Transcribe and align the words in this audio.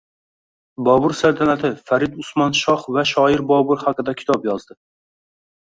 “Bobur 0.87 1.13
saltanati”— 1.19 1.71
Farid 1.91 2.17
Usmon 2.25 2.59
shoh 2.63 2.89
va 2.97 3.07
shoir 3.13 3.45
Bobur 3.53 3.87
haqida 3.87 4.19
kitob 4.25 4.53
yozdi 4.53 4.83